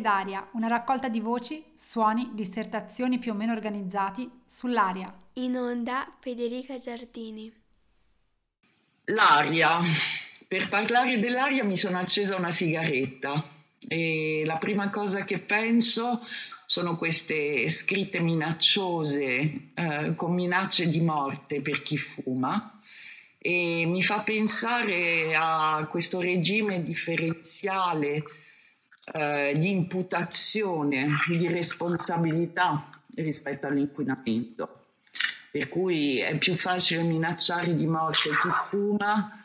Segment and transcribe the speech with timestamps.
[0.00, 5.14] D'aria, una raccolta di voci, suoni, dissertazioni più o meno organizzati sull'aria.
[5.34, 7.52] In onda Federica Giardini.
[9.04, 9.80] L'aria.
[10.46, 16.20] Per parlare dell'aria mi sono accesa una sigaretta e la prima cosa che penso
[16.66, 22.80] sono queste scritte minacciose eh, con minacce di morte per chi fuma
[23.38, 28.22] e mi fa pensare a questo regime differenziale
[29.12, 34.86] eh, di imputazione, di responsabilità rispetto all'inquinamento.
[35.50, 39.44] Per cui è più facile minacciare di morte chi fuma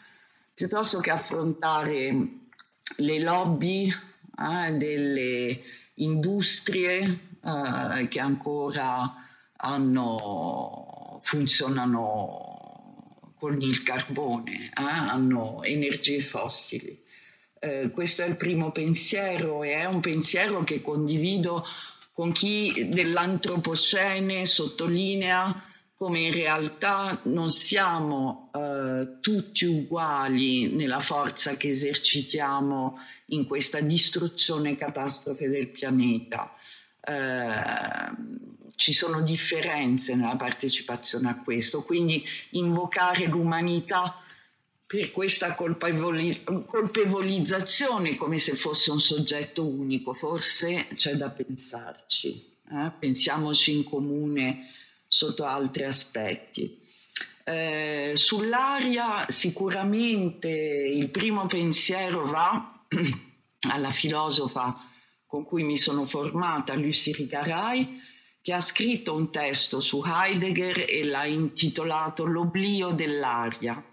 [0.53, 2.27] piuttosto che affrontare
[2.97, 5.61] le lobby eh, delle
[5.95, 9.13] industrie eh, che ancora
[9.57, 12.53] hanno, funzionano
[13.37, 17.03] con il carbone, eh, hanno energie fossili.
[17.59, 21.65] Eh, questo è il primo pensiero e è un pensiero che condivido
[22.11, 31.69] con chi dell'antropocene sottolinea come in realtà non siamo eh, tutti uguali nella forza che
[31.69, 36.53] esercitiamo in questa distruzione e catastrofe del pianeta.
[36.99, 44.19] Eh, ci sono differenze nella partecipazione a questo, quindi invocare l'umanità
[44.87, 52.91] per questa colpevolizzazione come se fosse un soggetto unico, forse c'è da pensarci, eh?
[52.99, 54.69] pensiamoci in comune
[55.07, 56.83] sotto altri aspetti.
[57.43, 62.85] Eh, sull'aria sicuramente il primo pensiero va
[63.69, 64.91] alla filosofa
[65.25, 67.99] con cui mi sono formata, Lucy Rigaray,
[68.41, 73.83] che ha scritto un testo su Heidegger e l'ha intitolato L'oblio dell'aria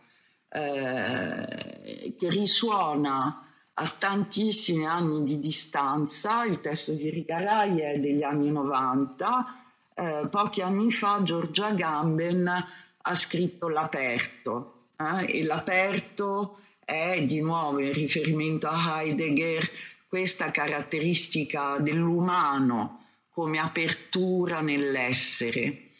[0.53, 8.51] eh, che risuona a tantissimi anni di distanza, il testo di Rigarai è degli anni
[8.51, 9.59] 90,
[9.95, 12.65] eh, pochi anni fa Giorgia Gamben
[13.05, 19.69] ha scritto L'aperto eh, e l'aperto è di nuovo in riferimento a Heidegger
[20.07, 25.92] questa caratteristica dell'umano come apertura nell'essere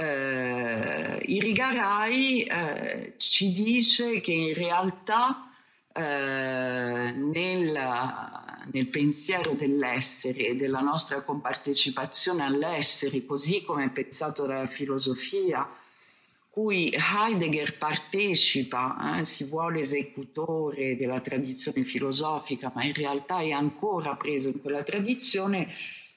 [0.00, 5.50] eh, Irigaray eh, ci dice che in realtà
[5.92, 7.78] eh, nel,
[8.72, 15.68] nel, pensiero dell'essere e della nostra compartecipazione all'essere, così come è pensato dalla filosofia,
[16.48, 24.16] cui Heidegger partecipa, eh, si vuole esecutore della tradizione filosofica, ma in realtà è ancora
[24.16, 25.68] preso in quella tradizione,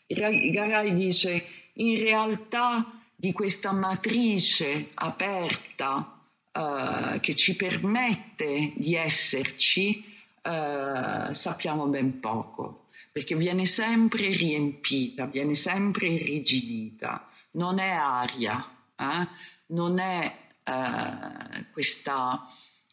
[0.08, 6.20] Garay dice in realtà di questa matrice aperta
[6.52, 10.04] eh, che ci permette di esserci,
[10.42, 19.28] eh, sappiamo ben poco, perché viene sempre riempita, viene sempre irrigidita, non è aria, eh?
[19.68, 22.46] non è eh, questa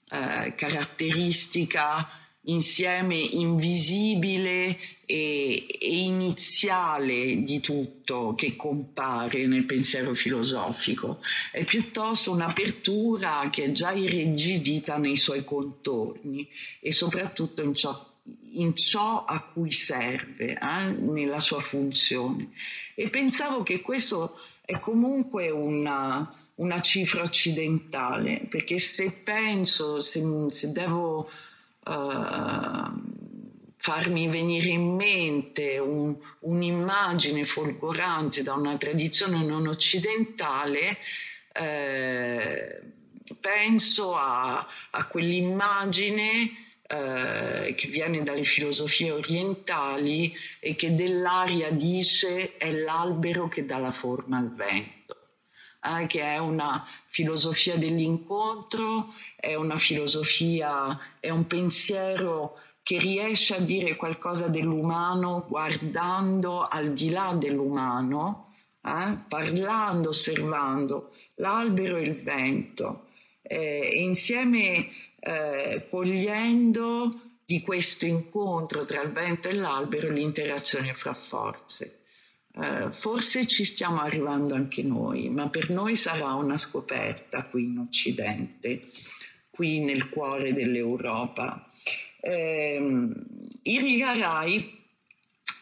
[0.09, 2.09] eh, caratteristica
[2.51, 11.21] insieme invisibile e, e, iniziale di tutto che compare nel pensiero filosofico,
[11.51, 16.49] è piuttosto un'apertura che è già irrigidita nei suoi contorni
[16.81, 18.09] e soprattutto in ciò,
[18.53, 22.51] in ciò a cui serve, eh, nella sua funzione.
[22.95, 30.73] E pensavo che questo è comunque una, una cifra occidentale, perché se penso, se, se
[30.73, 31.29] devo
[33.77, 40.99] farmi venire in mente un, un'immagine folgorante da una tradizione non occidentale,
[41.53, 42.81] eh,
[43.41, 46.51] penso a, a quell'immagine
[46.87, 53.93] eh, che viene dalle filosofie orientali e che dell'aria dice è l'albero che dà la
[53.93, 55.00] forma al vento.
[55.83, 63.61] Eh, che è una filosofia dell'incontro, è una filosofia, è un pensiero che riesce a
[63.61, 73.07] dire qualcosa dell'umano guardando al di là dell'umano, eh, parlando, osservando l'albero e il vento,
[73.43, 74.89] eh, e insieme
[75.21, 82.00] eh, cogliendo di questo incontro tra il vento e l'albero l'interazione fra forze.
[82.53, 87.79] Uh, forse ci stiamo arrivando anche noi, ma per noi sarà una scoperta qui in
[87.79, 88.89] Occidente,
[89.51, 91.71] qui nel cuore dell'Europa.
[92.21, 93.09] Eh,
[93.63, 94.79] Irigaray,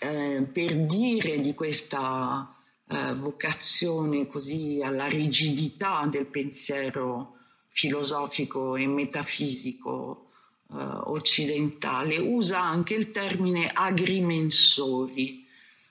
[0.01, 2.55] eh, per dire di questa
[2.87, 7.35] eh, vocazione così alla rigidità del pensiero
[7.69, 10.31] filosofico e metafisico
[10.71, 15.47] eh, occidentale, usa anche il termine agrimensori,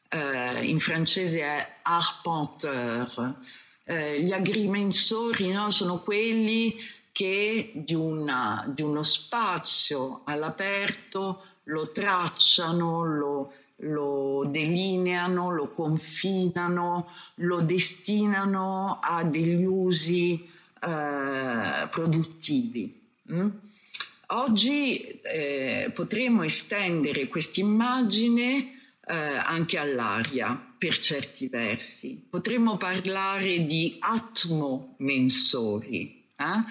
[0.10, 3.36] eh, in francese è arpenteur.
[3.84, 6.76] Eh, gli agrimensori no, sono quelli
[7.12, 17.62] che di, una, di uno spazio all'aperto lo tracciano, lo, lo delineano, lo confinano, lo
[17.62, 20.48] destinano a degli usi
[20.82, 23.02] eh, produttivi.
[23.32, 23.50] Mm?
[24.28, 28.77] Oggi eh, potremo estendere questa immagine
[29.10, 32.22] eh, anche all'aria per certi versi.
[32.30, 36.64] Potremmo parlare di atmomensori eh?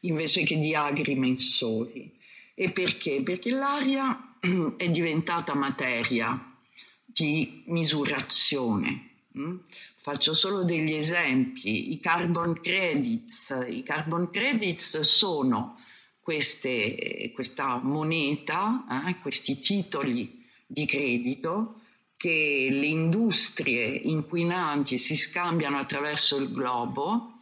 [0.00, 2.12] invece che di agrimensori.
[2.54, 3.22] E perché?
[3.22, 4.34] Perché l'aria
[4.76, 6.52] è diventata materia
[7.04, 9.10] di misurazione.
[9.38, 9.58] Mm?
[9.96, 11.92] Faccio solo degli esempi.
[11.92, 13.56] I carbon credits.
[13.68, 15.78] I carbon credits sono
[16.20, 21.82] queste, questa moneta, eh, questi titoli di credito
[22.24, 27.40] che le industrie inquinanti si scambiano attraverso il globo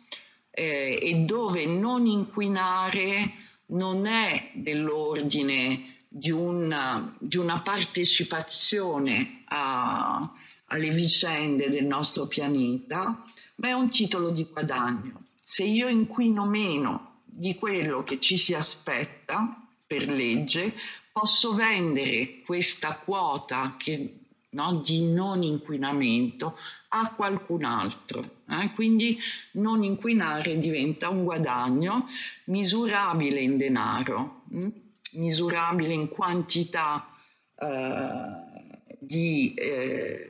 [0.51, 3.33] eh, e dove non inquinare
[3.67, 10.29] non è dell'ordine di una, di una partecipazione a,
[10.65, 13.25] alle vicende del nostro pianeta,
[13.57, 15.27] ma è un titolo di guadagno.
[15.41, 20.75] Se io inquino meno di quello che ci si aspetta per legge,
[21.13, 24.17] posso vendere questa quota che,
[24.53, 26.57] no, di non inquinamento
[26.89, 28.43] a qualcun altro.
[28.49, 28.73] Eh?
[28.75, 29.19] Quindi
[29.53, 32.07] non inquinare diventa un guadagno
[32.45, 34.43] misurabile in denaro.
[34.51, 34.69] Hm?
[35.13, 37.09] misurabile in quantità
[37.57, 40.29] eh, di eh,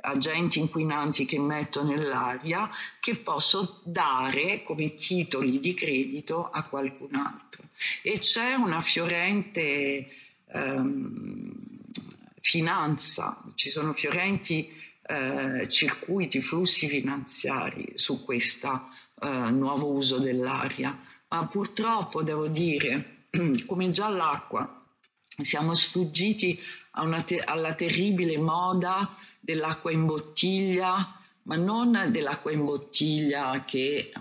[0.00, 2.68] agenti inquinanti che metto nell'aria
[3.00, 7.62] che posso dare come titoli di credito a qualcun altro.
[8.02, 10.08] E c'è una fiorente
[10.48, 11.53] ehm,
[12.44, 14.70] finanza, ci sono fiorenti
[15.00, 18.90] eh, circuiti, flussi finanziari su questo
[19.22, 20.96] eh, nuovo uso dell'aria,
[21.28, 23.28] ma purtroppo devo dire
[23.64, 24.82] come già l'acqua.
[25.40, 26.60] Siamo sfuggiti
[27.24, 34.12] te- alla terribile moda dell'acqua in bottiglia, ma non dell'acqua in bottiglia che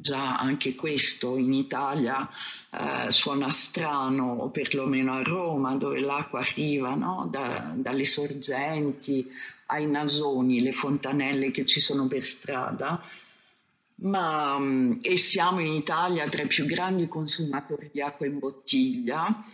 [0.00, 2.28] già anche questo in Italia
[2.70, 7.28] eh, suona strano, o perlomeno a Roma, dove l'acqua arriva no?
[7.30, 9.30] da, dalle sorgenti
[9.66, 13.02] ai nasoni, le fontanelle che ci sono per strada
[14.00, 19.44] ma, mm, e siamo in Italia tra i più grandi consumatori di acqua in bottiglia.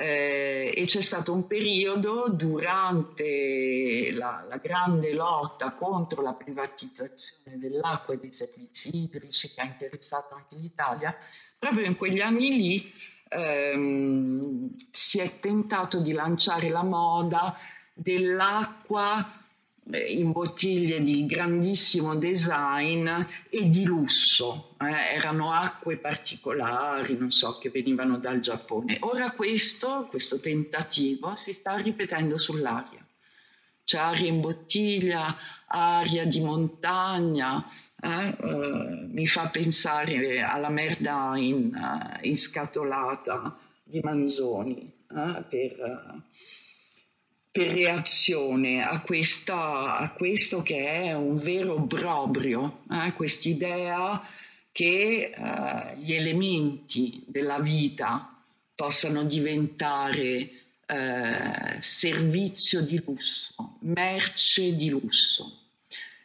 [0.00, 8.14] Eh, e c'è stato un periodo durante la, la, grande lotta contro la privatizzazione dell'acqua
[8.14, 11.16] e dei servizi idrici che ha interessato anche l'Italia,
[11.58, 12.92] proprio in quegli anni lì
[13.28, 17.56] ehm, si è tentato di lanciare la moda
[17.92, 19.37] dell'acqua
[19.92, 23.08] in bottiglie di grandissimo design
[23.48, 24.74] e di lusso.
[24.80, 28.98] Eh, erano acque particolari, non so, che venivano dal Giappone.
[29.00, 33.04] Ora questo, questo tentativo si sta ripetendo sull'aria.
[33.84, 35.34] C'è aria in bottiglia,
[35.66, 37.66] aria di montagna,
[38.00, 46.22] eh, eh, mi fa pensare alla merda in, uh, inscatolata di Manzoni eh, per
[47.50, 53.12] per reazione a, questa, a, questo che è un vero obbrobrio, eh?
[53.14, 54.22] quest'idea
[54.70, 60.50] che eh, gli elementi della vita possano diventare
[60.86, 65.62] eh, servizio di lusso, merce di lusso.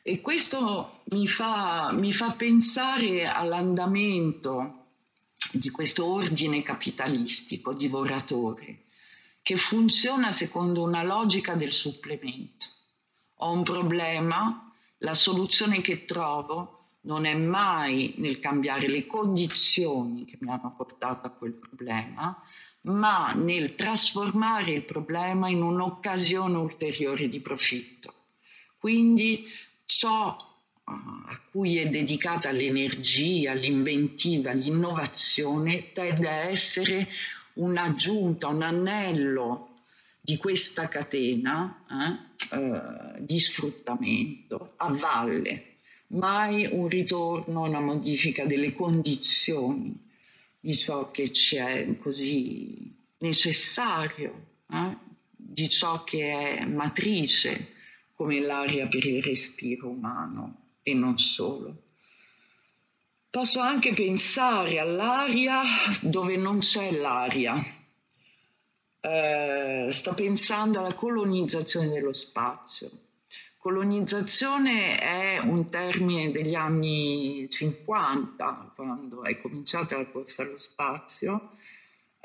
[0.04, 4.88] E questo mi fa, mi fa pensare all'andamento
[5.52, 8.84] di questo ordine capitalistico divoratore
[9.44, 12.66] che funziona secondo una logica del supplemento.
[13.40, 20.38] Ho un problema, la soluzione che trovo non è mai nel cambiare le condizioni che
[20.40, 22.42] mi hanno portato a quel problema,
[22.84, 28.14] ma nel trasformare il problema in un'occasione ulteriore di profitto.
[28.78, 29.46] Quindi
[29.84, 30.38] ciò
[30.86, 37.10] a cui è dedicata l'energia, l'inventiva, l'innovazione tende a essere
[37.56, 39.70] un'aggiunta, un anello
[40.20, 45.76] di questa catena eh, eh, di sfruttamento a valle,
[46.08, 50.12] mai un ritorno, una modifica delle condizioni
[50.60, 54.98] di ciò che ci è così necessario, eh?
[55.36, 57.74] di ciò che è matrice
[58.14, 61.83] come l'aria per il respiro umano e non solo.
[63.34, 65.64] Posso anche pensare all'aria
[66.02, 67.56] dove non c'è l'aria.
[69.00, 72.92] Eh, sto pensando alla colonizzazione dello spazio.
[73.58, 81.54] Colonizzazione è un termine degli anni 50, quando è cominciata la corsa allo spazio.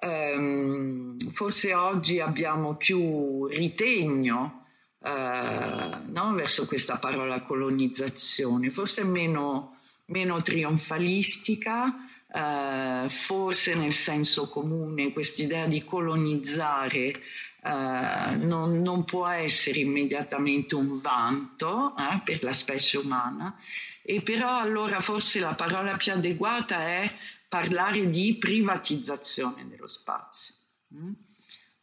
[0.02, 4.66] Um, forse oggi abbiamo più ritegno
[4.98, 9.77] uh, no, verso questa parola colonizzazione, forse meno,
[10.08, 11.94] meno trionfalistica,
[12.26, 17.20] uh, forse nel senso comune quest'idea di colonizzare
[17.60, 23.58] eh, non, non, può essere immediatamente un vanto eh, per la specie umana,
[24.02, 27.12] e però allora forse la parola più adeguata è
[27.48, 30.54] parlare di privatizzazione dello spazio.
[30.94, 31.12] Mm?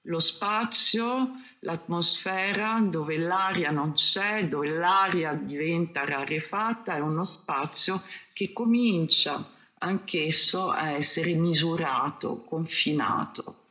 [0.04, 8.54] Lo spazio, l'atmosfera dove l'aria non c'è, dove l'aria diventa rarefatta, è uno spazio che
[8.54, 13.64] comincia anch'esso a essere misurato, confinato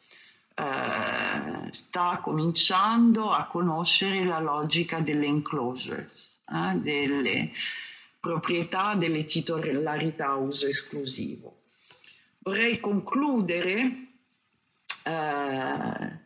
[0.55, 7.51] eh, sta cominciando a conoscere la logica delle enclosures, eh, delle
[8.21, 11.63] proprietà, delle titolarità a uso esclusivo.
[12.39, 14.07] Vorrei concludere
[15.03, 16.19] eh,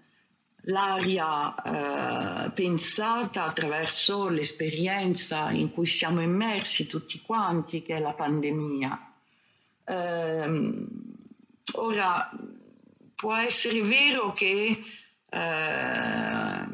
[0.68, 1.54] l'aria
[2.46, 9.12] eh, pensata attraverso l'esperienza in cui siamo immersi tutti quanti, che è la pandemia.
[9.84, 10.72] Eh,
[11.74, 12.30] ora,
[13.14, 14.82] può essere vero che
[15.30, 16.66] eh,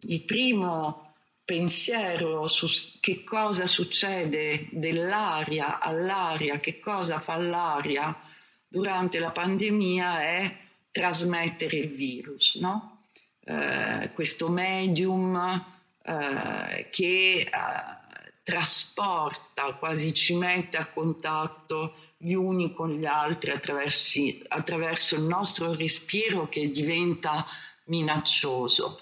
[0.00, 8.16] il primo pensiero su che cosa succede dell'aria all'aria, che cosa fa l'aria
[8.66, 10.56] durante la pandemia è
[10.90, 12.89] trasmettere il virus, no?
[13.50, 15.64] Eh, questo medium
[16.02, 17.48] eh, che eh,
[18.42, 26.48] trasporta, quasi ci mette a contatto gli uni con gli altri attraverso il nostro respiro
[26.48, 27.44] che diventa
[27.84, 29.00] minaccioso.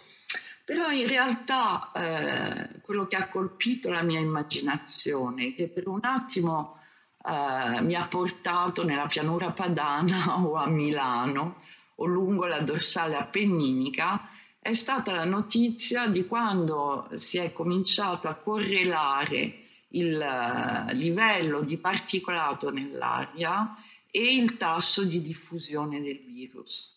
[0.65, 6.79] Però in realtà eh, quello che ha colpito la mia immaginazione, che per un attimo
[7.25, 11.61] eh, mi ha portato nella pianura padana o a Milano
[11.97, 14.29] o lungo la dorsale appenninica,
[14.61, 21.79] è stata la notizia di quando si è cominciato a correlare il eh, livello di
[21.79, 23.75] particolato nell'aria
[24.11, 26.97] e il tasso di diffusione del virus.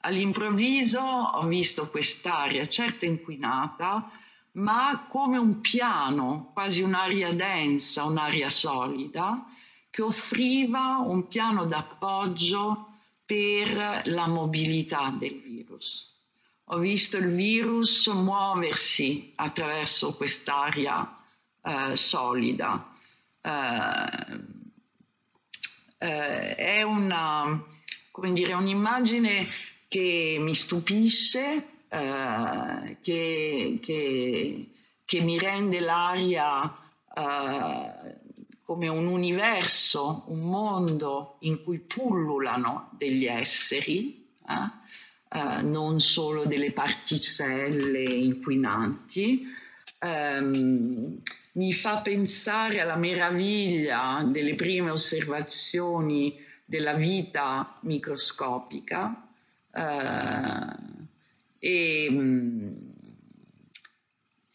[0.00, 4.10] All'improvviso ho visto quest'aria certo inquinata,
[4.52, 9.46] ma come un piano, quasi un'aria densa, un'aria solida,
[9.90, 12.88] che offriva un piano d'appoggio
[13.24, 16.13] per la mobilità del virus.
[16.68, 21.22] Ho visto il virus muoversi attraverso quest'aria
[21.62, 22.96] eh, solida.
[23.42, 24.62] Eh,
[25.98, 27.62] eh, è una,
[28.32, 29.46] dire, un'immagine
[29.88, 34.70] che mi stupisce, eh, che, che,
[35.04, 36.74] che, mi rende l'aria
[37.14, 38.16] eh,
[38.64, 44.82] come un universo, un mondo in cui pullulano degli esseri, eh,
[45.62, 49.46] non solo delle particelle inquinanti.
[50.00, 51.20] Um,
[51.52, 59.28] mi fa pensare alla meraviglia delle prime osservazioni della vita microscopica
[59.72, 60.92] eh,
[61.58, 62.76] e,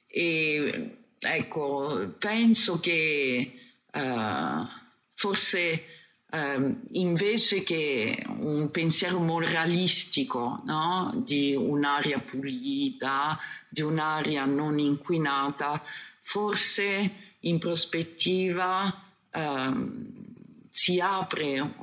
[0.08, 3.54] e, ecco, penso che
[3.92, 4.68] eh,
[5.14, 5.84] forse
[6.32, 11.12] eh, invece che un pensiero moralistico no?
[11.26, 15.82] di un'aria pulita, di un'aria non inquinata,
[16.20, 20.28] forse in prospettiva ehm,
[20.70, 21.74] si apre,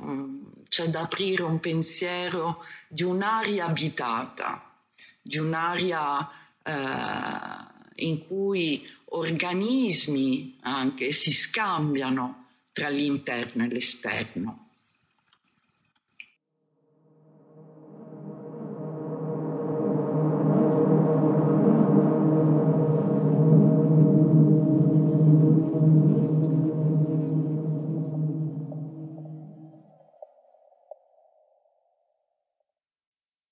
[0.69, 4.63] c'è da aprire un pensiero di un'aria abitata,
[5.21, 6.29] di un'aria
[6.63, 12.46] eh, in cui organismi anche si scambiano
[12.77, 14.66] tra l'interno e l'esterno.